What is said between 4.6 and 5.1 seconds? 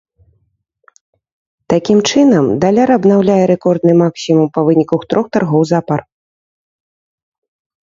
выніках